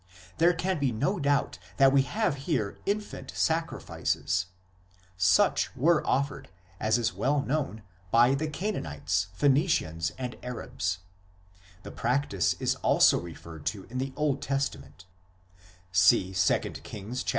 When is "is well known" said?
6.97-7.83